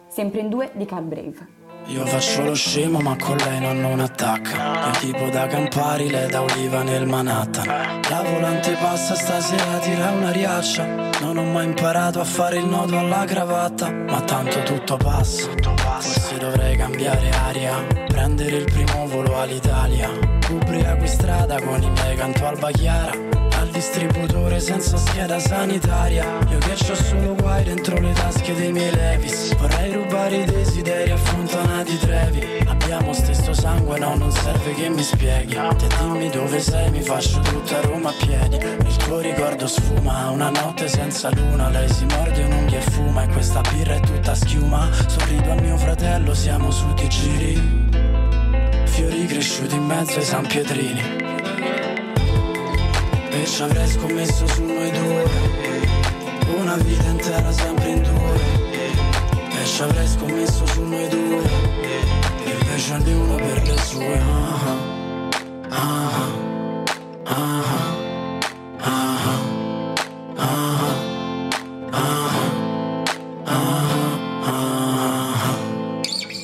Sempre 0.07 0.39
in 0.39 0.49
due 0.49 0.71
di 0.73 0.85
Car 0.85 1.03
Brave. 1.03 1.68
Io 1.89 2.05
faccio 2.05 2.43
lo 2.43 2.53
scemo 2.53 2.99
ma 2.99 3.15
con 3.15 3.35
lei 3.37 3.59
non, 3.59 3.81
non 3.81 3.99
attacca. 3.99 4.89
Il 4.89 4.97
tipo 4.99 5.27
da 5.29 5.47
Campari, 5.47 6.07
lei 6.07 6.29
da 6.29 6.43
Oliva 6.43 6.83
nel 6.83 7.07
Manhattan. 7.07 7.99
La 8.09 8.21
volante 8.21 8.73
passa 8.79 9.15
stasera, 9.15 9.79
tira 9.79 10.11
una 10.11 10.31
riaccia 10.31 10.85
Non 11.21 11.37
ho 11.37 11.43
mai 11.43 11.65
imparato 11.65 12.19
a 12.19 12.23
fare 12.23 12.57
il 12.57 12.65
nodo 12.65 12.97
alla 12.97 13.25
cravatta 13.25 13.91
Ma 13.91 14.21
tanto 14.21 14.61
tutto 14.63 14.97
passa. 14.97 15.49
Forse 15.75 16.37
dovrei 16.37 16.77
cambiare 16.77 17.29
aria 17.29 17.85
Prendere 18.07 18.57
il 18.57 18.65
primo 18.65 19.07
volo 19.07 19.39
all'Italia. 19.39 20.09
Ubriaco 20.49 21.01
in 21.01 21.07
strada 21.07 21.59
con 21.59 21.81
i 21.81 21.89
miei 21.89 22.15
canto 22.15 22.45
alba 22.45 22.69
chiara 22.71 23.38
distributore 23.69 24.59
senza 24.59 24.97
scheda 24.97 25.39
sanitaria. 25.39 26.23
Io 26.49 26.57
che 26.57 26.71
ho 26.71 26.95
solo 26.95 27.35
guai 27.35 27.63
dentro 27.63 27.99
le 27.99 28.13
tasche 28.13 28.53
dei 28.53 28.71
miei 28.71 28.93
levis. 28.93 29.55
Vorrei 29.55 29.93
rubare 29.93 30.37
i 30.37 30.45
desideri 30.45 31.11
affrontanati 31.11 31.97
trevi. 31.97 32.63
Abbiamo 32.67 33.13
stesso 33.13 33.53
sangue, 33.53 33.99
no, 33.99 34.15
non 34.15 34.31
serve 34.31 34.73
che 34.73 34.89
mi 34.89 35.03
spieghi. 35.03 35.55
Te 35.55 35.87
dimmi 35.99 36.29
dove 36.29 36.59
sei, 36.59 36.89
mi 36.91 37.01
faccio 37.01 37.39
tutta 37.39 37.81
Roma 37.81 38.09
a 38.09 38.13
piedi. 38.13 38.55
Il 38.55 38.95
tuo 38.97 39.19
ricordo 39.19 39.67
sfuma, 39.67 40.29
una 40.29 40.49
notte 40.49 40.87
senza 40.87 41.29
luna. 41.33 41.69
Lei 41.69 41.89
si 41.89 42.05
morde 42.05 42.43
un'unghia 42.43 42.79
e 42.79 42.81
fuma 42.81 43.23
E 43.23 43.27
questa 43.29 43.61
birra 43.71 43.95
è 43.95 43.99
tutta 43.99 44.35
schiuma. 44.35 44.89
Sorrido 45.07 45.51
a 45.51 45.55
mio 45.55 45.77
fratello, 45.77 46.33
siamo 46.33 46.71
su 46.71 46.93
di 46.93 47.07
giri. 47.07 47.87
Fiori 48.85 49.25
cresciuti 49.25 49.75
in 49.75 49.85
mezzo 49.85 50.17
ai 50.17 50.25
San 50.25 50.45
Pietrini 50.45 51.28
ci 53.49 53.63
avrei 53.63 53.87
scommesso 53.87 54.47
su 54.47 54.63
noi 54.63 54.91
due. 54.91 55.23
Una 56.55 56.75
vita 56.77 57.09
intera 57.09 57.51
sempre 57.51 57.89
in 57.89 58.01
due. 58.03 58.39
E 59.61 59.65
ci 59.65 59.81
avrei 59.81 60.07
scommesso 60.07 60.65
su 60.67 60.83
noi 60.83 61.07
due. 61.07 61.41
Invece 62.45 62.93
ognuno 62.93 63.35
per 63.35 63.67
le 63.67 63.77
sue. 63.77 64.19
Ah 64.19 64.77
ah 65.69 66.11
ah 67.23 67.63
ah 68.77 69.17
ah 70.37 70.77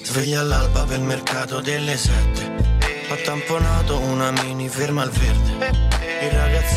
Sveglia 0.04 0.40
all'alba 0.40 0.84
per 0.84 1.00
mercato 1.00 1.62
delle 1.62 1.98
sette. 1.98 2.54
Ho 3.10 3.16
tamponato 3.24 4.00
una 4.00 4.32
mini 4.32 4.68
ferma 4.68 5.04
al 5.04 5.12
verde 5.12 5.85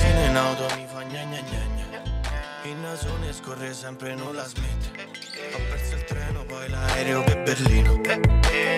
il 0.08 0.14
ragazzino 0.14 0.24
in 0.24 0.36
auto 0.36 0.66
mi 0.76 0.86
fa 0.86 1.02
gna 1.02 1.22
gna 1.22 1.40
gna 1.40 1.64
gna. 1.74 2.70
Il 2.70 2.76
nasone 2.76 3.32
scorre 3.32 3.72
sempre 3.74 4.14
non 4.14 4.34
la 4.34 4.44
smette. 4.44 5.06
Ho 5.54 5.58
perso 5.70 5.94
il 5.94 6.04
treno 6.04 6.44
poi 6.44 6.68
l'aereo 6.68 7.22
per 7.24 7.42
Berlino. 7.42 8.00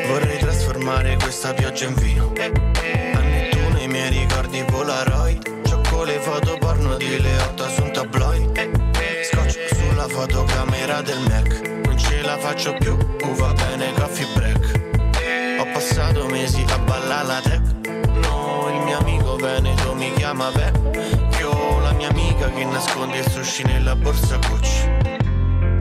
Vorrei 0.06 0.38
trasformare 0.38 1.16
questa 1.16 1.54
pioggia 1.54 1.86
in 1.86 1.94
vino. 1.94 2.32
A 2.36 3.20
Nettuno 3.20 3.80
i 3.80 3.88
miei 3.88 4.10
ricordi 4.10 4.62
Polaroid 4.64 5.66
Ciocco 5.66 6.04
le 6.04 6.18
foto 6.20 6.56
porno 6.58 6.96
di 6.96 7.20
Leotta 7.20 7.68
su 7.68 7.82
un 7.82 7.92
tabloid. 7.92 9.24
Scotch 9.24 9.74
sulla 9.74 10.08
fotocamera 10.08 11.00
del 11.02 11.20
Mac. 11.28 11.68
Non 11.84 11.98
ce 11.98 12.22
la 12.22 12.36
faccio 12.38 12.74
più, 12.74 12.92
uh, 12.92 13.34
va 13.34 13.52
bene 13.52 13.92
coffee 13.94 14.26
break. 14.34 15.60
Ho 15.60 15.66
passato 15.72 16.26
mesi 16.26 16.64
a 16.68 16.78
ballare 16.78 17.26
la 17.26 17.40
trap 17.40 17.70
Veneto 19.40 19.94
mi 19.94 20.12
chiama 20.12 20.50
La 20.50 20.89
mia 22.00 22.08
amica 22.08 22.48
che 22.50 22.64
nasconde 22.64 23.18
il 23.18 23.28
sushi 23.28 23.62
nella 23.64 23.94
borsa 23.94 24.38
Gucci 24.48 24.88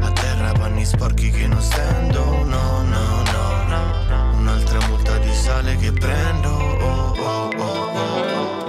A 0.02 0.12
terra 0.12 0.52
panni 0.52 0.84
sporchi 0.84 1.30
che 1.30 1.48
non 1.48 1.62
stendo 1.62 2.44
No, 2.44 2.84
no, 2.84 3.24
no, 3.32 3.64
no 3.70 4.38
Un'altra 4.38 4.86
multa 4.90 5.18
di 5.20 5.34
sale 5.34 5.78
che 5.78 5.94
prendo 5.94 6.50
Oh, 6.50 7.16
oh, 7.18 7.50
oh, 7.56 7.92
oh, 7.96 8.68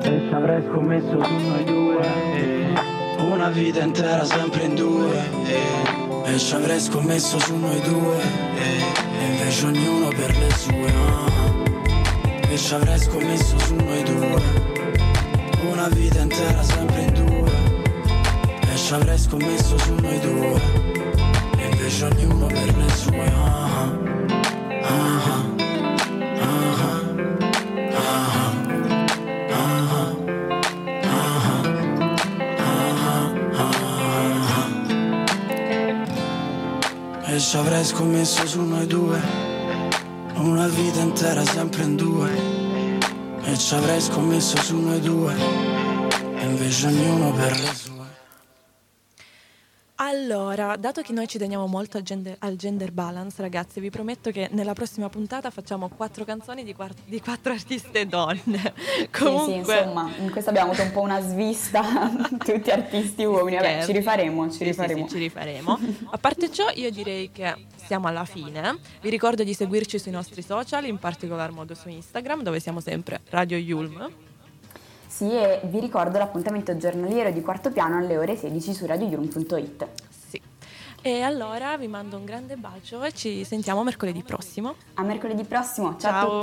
E 0.00 0.26
ci 0.28 0.34
avrei 0.34 0.62
scommesso 0.62 1.22
su 1.22 1.34
noi 1.34 1.64
due 1.64 2.00
eh. 2.36 2.72
Una 3.18 3.50
vita 3.50 3.82
intera 3.82 4.24
sempre 4.24 4.64
in 4.64 4.74
due 4.74 5.18
eh. 5.44 6.32
E 6.32 6.38
ci 6.38 6.54
avrei 6.54 6.80
scommesso 6.80 7.38
su 7.38 7.54
noi 7.54 7.80
due 7.82 8.18
eh. 8.56 9.18
E 9.20 9.24
invece 9.26 9.66
ognuno 9.66 10.08
per 10.08 10.34
le 10.38 10.50
sue 10.56 10.92
oh 10.94 11.30
che 12.50 12.58
ci 12.58 12.74
avrei 12.74 12.98
scommesso 12.98 13.56
su 13.60 13.76
noi 13.76 14.02
due 14.02 14.19
una 15.80 15.88
vita 15.88 16.20
intera 16.20 16.62
sempre 16.62 17.00
in 17.00 17.14
due 17.14 17.50
E 18.70 18.76
ci 18.76 18.92
avrei 18.92 19.18
scommesso 19.18 19.78
su 19.78 19.94
noi 19.94 20.20
due 20.20 20.60
E 21.56 21.68
invece 21.70 22.04
ognuno 22.04 22.46
per 22.46 22.76
le 22.76 22.88
sue 22.90 23.32
ah, 23.34 23.98
ah, 24.82 25.48
E 37.24 37.40
ci 37.40 37.56
avrei 37.56 37.84
scommesso 37.84 38.46
su 38.46 38.60
noi 38.60 38.86
due 38.86 39.18
Una 40.34 40.68
vita 40.68 41.00
intera 41.00 41.42
sempre 41.42 41.84
in 41.84 41.96
due 41.96 42.30
E 43.44 43.56
ci 43.56 43.74
avrei 43.74 44.00
scommesso 44.00 44.58
su 44.58 44.76
noi 44.76 45.00
due 45.00 45.69
e 46.40 46.44
invece 46.44 46.86
ognuno 46.86 47.32
per 47.32 47.60
le 47.60 47.74
sue 47.74 48.00
allora, 50.02 50.76
dato 50.76 51.02
che 51.02 51.12
noi 51.12 51.28
ci 51.28 51.36
teniamo 51.36 51.66
molto 51.66 51.98
al 51.98 52.02
gender, 52.02 52.34
al 52.38 52.56
gender, 52.56 52.90
balance, 52.90 53.42
ragazzi, 53.42 53.80
vi 53.80 53.90
prometto 53.90 54.30
che 54.30 54.48
nella 54.52 54.72
prossima 54.72 55.10
puntata 55.10 55.50
facciamo 55.50 55.90
quattro 55.90 56.24
canzoni 56.24 56.64
di, 56.64 56.74
quattro, 56.74 57.02
di 57.04 57.20
quattro 57.20 57.52
artiste 57.52 58.06
donne. 58.06 58.72
Comunque... 59.12 59.62
Sì, 59.62 59.70
sì, 59.70 59.78
insomma, 59.78 60.10
in 60.18 60.30
questo 60.30 60.48
abbiamo 60.48 60.70
avuto 60.70 60.86
un 60.86 60.92
po' 60.92 61.00
una 61.02 61.20
svista, 61.20 61.82
tutti 62.42 62.70
artisti 62.70 63.24
uomini. 63.24 63.56
Vabbè, 63.56 63.84
ci 63.84 63.92
rifaremo, 63.92 64.50
ci 64.50 64.56
sì, 64.56 64.64
rifaremo. 64.64 65.06
Sì, 65.06 65.12
ci 65.12 65.18
rifaremo. 65.18 65.78
A 66.12 66.16
parte 66.16 66.50
ciò, 66.50 66.70
io 66.72 66.90
direi 66.90 67.30
che 67.30 67.66
siamo 67.84 68.08
alla 68.08 68.24
fine. 68.24 68.78
Vi 69.02 69.10
ricordo 69.10 69.44
di 69.44 69.52
seguirci 69.52 69.98
sui 69.98 70.12
nostri 70.12 70.40
social, 70.40 70.86
in 70.86 70.98
particolar 70.98 71.50
modo 71.50 71.74
su 71.74 71.90
Instagram, 71.90 72.42
dove 72.42 72.58
siamo 72.58 72.80
sempre 72.80 73.20
Radio 73.28 73.58
Yulm. 73.58 74.29
Sì, 75.10 75.28
e 75.28 75.60
vi 75.64 75.80
ricordo 75.80 76.18
l'appuntamento 76.18 76.76
giornaliero 76.76 77.32
di 77.32 77.40
quarto 77.42 77.72
piano 77.72 77.98
alle 77.98 78.16
ore 78.16 78.36
16 78.36 78.72
su 78.72 78.86
radioyurm.it. 78.86 79.88
Sì. 80.08 80.40
E 81.02 81.22
allora 81.22 81.76
vi 81.76 81.88
mando 81.88 82.16
un 82.16 82.24
grande 82.24 82.54
bacio 82.56 83.02
e 83.02 83.12
ci 83.12 83.42
sentiamo 83.44 83.82
mercoledì 83.82 84.22
prossimo. 84.22 84.76
A 84.94 85.02
mercoledì 85.02 85.42
prossimo, 85.42 85.96
ciao, 85.98 86.10
ciao. 86.10 86.40
a 86.40 86.42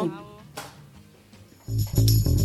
tutti. 2.26 2.37